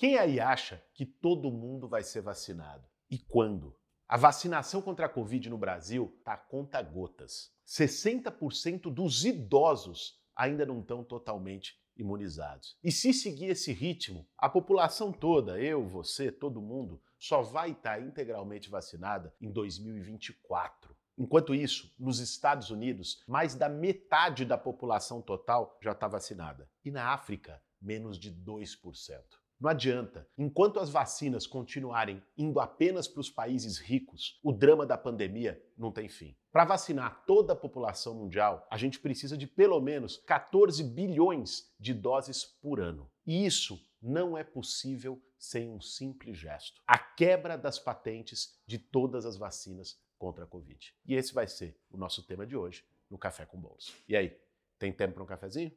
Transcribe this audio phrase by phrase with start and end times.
[0.00, 2.88] Quem aí acha que todo mundo vai ser vacinado?
[3.10, 3.76] E quando?
[4.08, 7.52] A vacinação contra a Covid no Brasil está a conta gotas.
[7.66, 12.78] 60% dos idosos ainda não estão totalmente imunizados.
[12.82, 17.98] E se seguir esse ritmo, a população toda, eu, você, todo mundo, só vai estar
[17.98, 20.96] tá integralmente vacinada em 2024.
[21.18, 26.70] Enquanto isso, nos Estados Unidos, mais da metade da população total já está vacinada.
[26.82, 29.39] E na África, menos de 2%.
[29.60, 30.26] Não adianta.
[30.38, 35.92] Enquanto as vacinas continuarem indo apenas para os países ricos, o drama da pandemia não
[35.92, 36.34] tem fim.
[36.50, 41.92] Para vacinar toda a população mundial, a gente precisa de pelo menos 14 bilhões de
[41.92, 43.10] doses por ano.
[43.26, 49.26] E isso não é possível sem um simples gesto: a quebra das patentes de todas
[49.26, 50.94] as vacinas contra a Covid.
[51.04, 53.94] E esse vai ser o nosso tema de hoje no Café com Bolos.
[54.08, 54.34] E aí,
[54.78, 55.70] tem tempo para um cafezinho?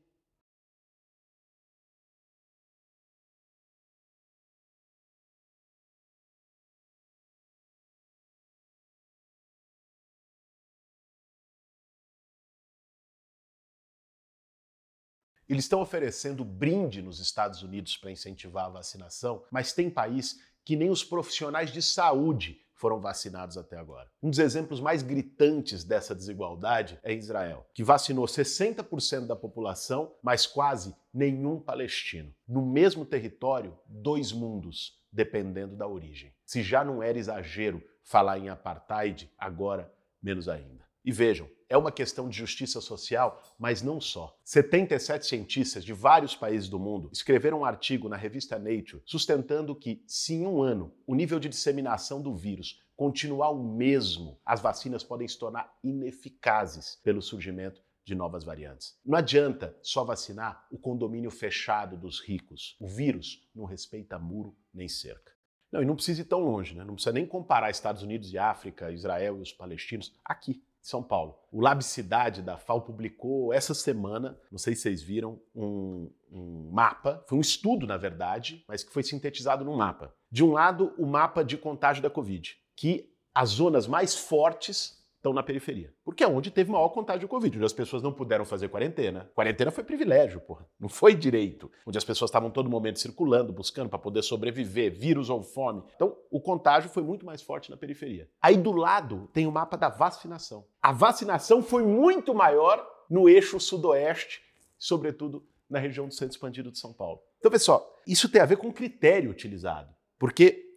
[15.47, 20.75] Eles estão oferecendo brinde nos Estados Unidos para incentivar a vacinação, mas tem país que
[20.75, 24.09] nem os profissionais de saúde foram vacinados até agora.
[24.21, 30.45] Um dos exemplos mais gritantes dessa desigualdade é Israel, que vacinou 60% da população, mas
[30.45, 32.33] quase nenhum palestino.
[32.45, 36.33] No mesmo território, dois mundos, dependendo da origem.
[36.45, 39.89] Se já não era exagero falar em apartheid, agora
[40.21, 40.83] menos ainda.
[41.05, 44.37] E vejam, é uma questão de justiça social, mas não só.
[44.43, 50.03] 77 cientistas de vários países do mundo escreveram um artigo na revista Nature sustentando que,
[50.07, 55.03] se em um ano o nível de disseminação do vírus continuar o mesmo, as vacinas
[55.03, 58.97] podem se tornar ineficazes pelo surgimento de novas variantes.
[59.05, 62.75] Não adianta só vacinar o condomínio fechado dos ricos.
[62.79, 65.33] O vírus não respeita muro nem cerca.
[65.71, 66.83] Não, e não precisa ir tão longe, né?
[66.83, 70.63] Não precisa nem comparar Estados Unidos e África, Israel e os palestinos aqui.
[70.83, 71.39] São Paulo.
[71.49, 77.23] O Labcidade da FAO publicou essa semana, não sei se vocês viram, um, um, mapa,
[77.25, 80.13] foi um estudo, na verdade, mas que foi sintetizado num mapa.
[80.29, 85.33] De um lado, o mapa de contágio da Covid, que as zonas mais fortes estão
[85.33, 85.93] na periferia.
[86.03, 89.31] Porque é onde teve maior contágio de Covid, onde as pessoas não puderam fazer quarentena.
[89.33, 90.67] Quarentena foi privilégio, porra.
[90.77, 91.71] Não foi direito.
[91.85, 95.81] Onde as pessoas estavam todo momento circulando, buscando para poder sobreviver, vírus ou fome.
[95.95, 98.29] Então, o contágio foi muito mais forte na periferia.
[98.41, 100.65] Aí do lado tem o mapa da vacinação.
[100.81, 104.41] A vacinação foi muito maior no eixo sudoeste,
[104.77, 107.21] sobretudo na região do centro expandido de São Paulo.
[107.39, 109.93] Então, pessoal, isso tem a ver com o critério utilizado.
[110.19, 110.72] Porque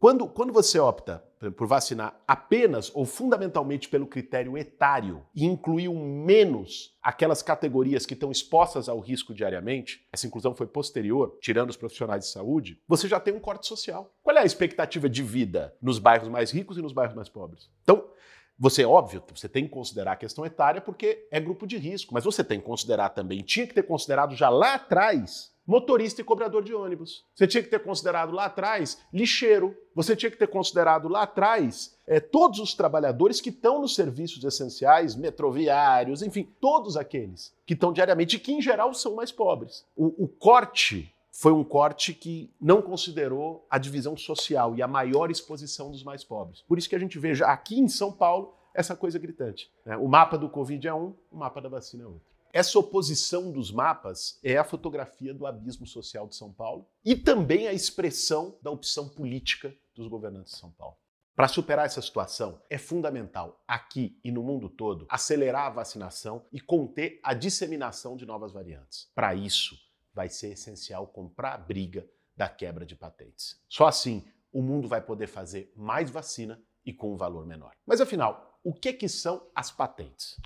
[0.00, 1.22] quando, quando você opta
[1.56, 8.30] por vacinar apenas ou fundamentalmente pelo critério etário e incluir menos aquelas categorias que estão
[8.30, 13.20] expostas ao risco diariamente, essa inclusão foi posterior, tirando os profissionais de saúde, você já
[13.20, 14.10] tem um corte social.
[14.22, 17.70] Qual é a expectativa de vida nos bairros mais ricos e nos bairros mais pobres?
[17.82, 18.08] Então,
[18.60, 22.24] você, óbvio, você tem que considerar a questão etária porque é grupo de risco, mas
[22.24, 26.62] você tem que considerar também, tinha que ter considerado já lá atrás, motorista e cobrador
[26.62, 27.24] de ônibus.
[27.34, 29.74] Você tinha que ter considerado lá atrás lixeiro.
[29.94, 34.44] Você tinha que ter considerado lá atrás é, todos os trabalhadores que estão nos serviços
[34.44, 39.86] essenciais, metroviários, enfim, todos aqueles que estão diariamente e que, em geral, são mais pobres.
[39.96, 45.30] O, o corte foi um corte que não considerou a divisão social e a maior
[45.30, 46.60] exposição dos mais pobres.
[46.60, 49.72] Por isso que a gente vê já aqui em São Paulo essa coisa gritante.
[49.86, 49.96] Né?
[49.96, 52.28] O mapa do Covid é um, o mapa da vacina é outro.
[52.52, 57.68] Essa oposição dos mapas é a fotografia do abismo social de São Paulo e também
[57.68, 60.96] a expressão da opção política dos governantes de São Paulo.
[61.34, 66.60] Para superar essa situação, é fundamental, aqui e no mundo todo, acelerar a vacinação e
[66.60, 69.08] conter a disseminação de novas variantes.
[69.14, 69.74] Para isso,
[70.20, 73.58] vai ser essencial comprar a briga da quebra de patentes.
[73.70, 74.22] Só assim,
[74.52, 77.72] o mundo vai poder fazer mais vacina e com um valor menor.
[77.86, 80.36] Mas afinal, o que, que são as patentes?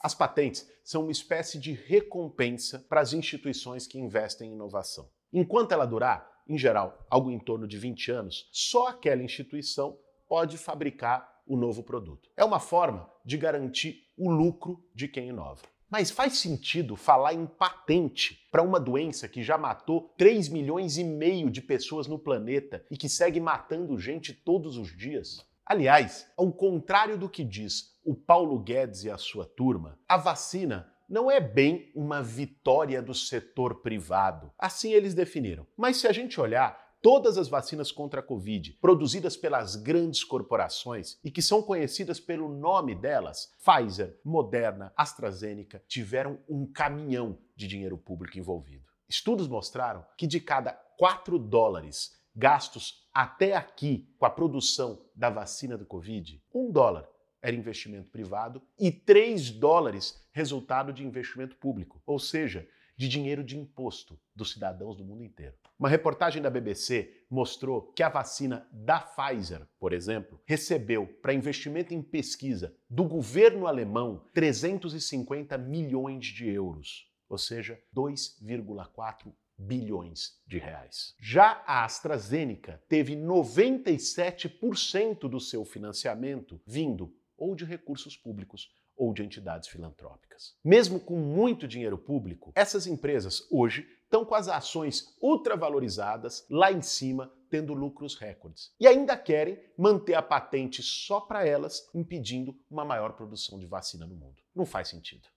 [0.00, 5.10] As patentes são uma espécie de recompensa para as instituições que investem em inovação.
[5.30, 10.56] Enquanto ela durar, em geral, algo em torno de 20 anos, só aquela instituição pode
[10.56, 12.30] fabricar o novo produto.
[12.34, 15.60] É uma forma de garantir o lucro de quem inova.
[15.90, 21.04] Mas faz sentido falar em patente para uma doença que já matou 3 milhões e
[21.04, 25.46] meio de pessoas no planeta e que segue matando gente todos os dias?
[25.64, 30.92] Aliás, ao contrário do que diz o Paulo Guedes e a sua turma, a vacina
[31.08, 34.52] não é bem uma vitória do setor privado.
[34.58, 35.66] Assim eles definiram.
[35.74, 41.18] Mas se a gente olhar, todas as vacinas contra a Covid, produzidas pelas grandes corporações
[41.22, 47.96] e que são conhecidas pelo nome delas, Pfizer, Moderna, AstraZeneca, tiveram um caminhão de dinheiro
[47.96, 48.84] público envolvido.
[49.08, 55.76] Estudos mostraram que de cada 4 dólares gastos até aqui com a produção da vacina
[55.76, 57.08] do Covid, um dólar
[57.40, 62.68] era investimento privado e 3 dólares resultado de investimento público, ou seja,
[62.98, 65.54] de dinheiro de imposto dos cidadãos do mundo inteiro.
[65.78, 71.94] Uma reportagem da BBC mostrou que a vacina da Pfizer, por exemplo, recebeu para investimento
[71.94, 81.14] em pesquisa do governo alemão 350 milhões de euros, ou seja, 2,4 bilhões de reais.
[81.20, 89.22] Já a AstraZeneca teve 97% do seu financiamento vindo ou de recursos públicos ou de
[89.22, 90.56] entidades filantrópicas.
[90.62, 96.82] Mesmo com muito dinheiro público, essas empresas hoje estão com as ações ultravalorizadas lá em
[96.82, 98.72] cima, tendo lucros recordes.
[98.80, 104.06] E ainda querem manter a patente só para elas, impedindo uma maior produção de vacina
[104.06, 104.42] no mundo.
[104.54, 105.28] Não faz sentido.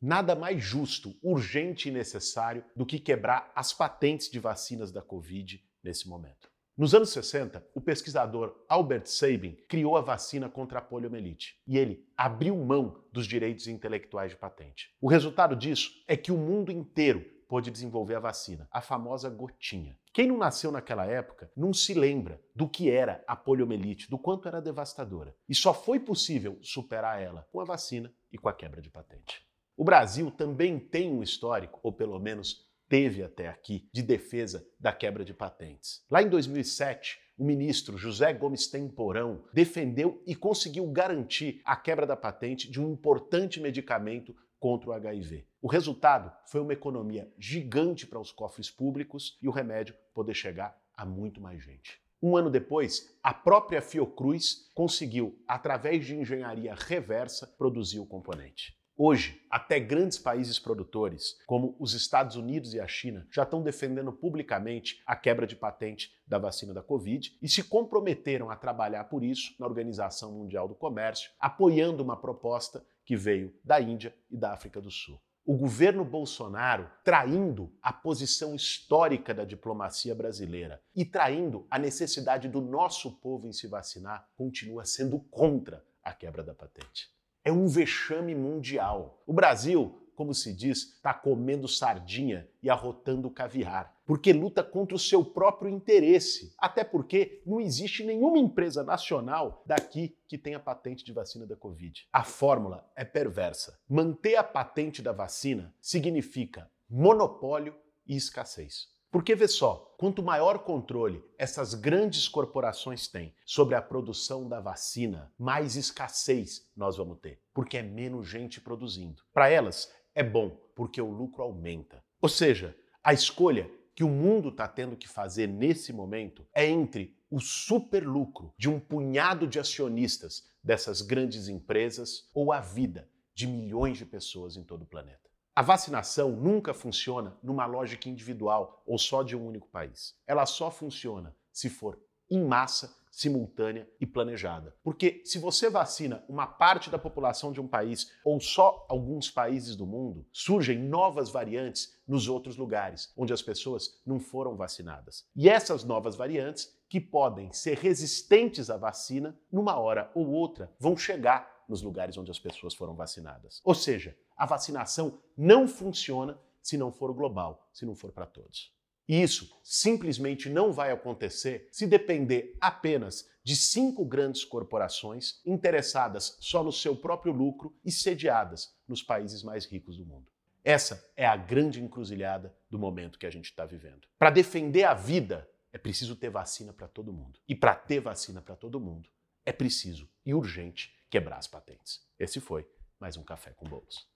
[0.00, 5.60] Nada mais justo, urgente e necessário do que quebrar as patentes de vacinas da Covid
[5.82, 6.47] nesse momento.
[6.78, 12.06] Nos anos 60, o pesquisador Albert Sabin criou a vacina contra a poliomielite e ele
[12.16, 14.94] abriu mão dos direitos intelectuais de patente.
[15.00, 19.98] O resultado disso é que o mundo inteiro pôde desenvolver a vacina, a famosa gotinha.
[20.12, 24.46] Quem não nasceu naquela época não se lembra do que era a poliomielite, do quanto
[24.46, 25.34] era devastadora.
[25.48, 29.44] E só foi possível superar ela com a vacina e com a quebra de patente.
[29.76, 34.92] O Brasil também tem um histórico, ou pelo menos teve até aqui de defesa da
[34.92, 36.04] quebra de patentes.
[36.10, 42.16] Lá em 2007, o ministro José Gomes Temporão defendeu e conseguiu garantir a quebra da
[42.16, 45.46] patente de um importante medicamento contra o HIV.
[45.62, 50.76] O resultado foi uma economia gigante para os cofres públicos e o remédio poder chegar
[50.96, 52.00] a muito mais gente.
[52.20, 58.76] Um ano depois, a própria Fiocruz conseguiu, através de engenharia reversa, produzir o componente.
[59.00, 64.12] Hoje, até grandes países produtores, como os Estados Unidos e a China, já estão defendendo
[64.12, 69.22] publicamente a quebra de patente da vacina da Covid e se comprometeram a trabalhar por
[69.22, 74.52] isso na Organização Mundial do Comércio, apoiando uma proposta que veio da Índia e da
[74.52, 75.16] África do Sul.
[75.46, 82.60] O governo Bolsonaro, traindo a posição histórica da diplomacia brasileira e traindo a necessidade do
[82.60, 88.34] nosso povo em se vacinar, continua sendo contra a quebra da patente é um vexame
[88.34, 89.22] mundial.
[89.26, 94.98] O Brasil, como se diz, está comendo sardinha e arrotando caviar, porque luta contra o
[94.98, 96.54] seu próprio interesse.
[96.58, 102.08] Até porque não existe nenhuma empresa nacional daqui que tenha patente de vacina da Covid.
[102.12, 103.78] A fórmula é perversa.
[103.88, 107.74] Manter a patente da vacina significa monopólio
[108.06, 108.88] e escassez.
[109.10, 115.32] Porque vê só, quanto maior controle essas grandes corporações têm sobre a produção da vacina,
[115.38, 119.22] mais escassez nós vamos ter, porque é menos gente produzindo.
[119.32, 122.04] Para elas é bom, porque o lucro aumenta.
[122.20, 127.16] Ou seja, a escolha que o mundo está tendo que fazer nesse momento é entre
[127.30, 133.46] o super lucro de um punhado de acionistas dessas grandes empresas ou a vida de
[133.46, 135.27] milhões de pessoas em todo o planeta.
[135.58, 140.14] A vacinação nunca funciona numa lógica individual ou só de um único país.
[140.24, 141.98] Ela só funciona se for
[142.30, 144.76] em massa, simultânea e planejada.
[144.84, 149.74] Porque se você vacina uma parte da população de um país ou só alguns países
[149.74, 155.26] do mundo, surgem novas variantes nos outros lugares onde as pessoas não foram vacinadas.
[155.34, 160.96] E essas novas variantes, que podem ser resistentes à vacina, numa hora ou outra vão
[160.96, 163.60] chegar nos lugares onde as pessoas foram vacinadas.
[163.64, 168.72] Ou seja, a vacinação não funciona se não for global, se não for para todos.
[169.08, 176.62] E isso simplesmente não vai acontecer se depender apenas de cinco grandes corporações interessadas só
[176.62, 180.30] no seu próprio lucro e sediadas nos países mais ricos do mundo.
[180.62, 184.06] Essa é a grande encruzilhada do momento que a gente está vivendo.
[184.18, 187.40] Para defender a vida, é preciso ter vacina para todo mundo.
[187.48, 189.08] E para ter vacina para todo mundo,
[189.46, 192.06] é preciso e urgente quebrar as patentes.
[192.18, 192.68] Esse foi
[193.00, 194.06] mais um Café com Bolos.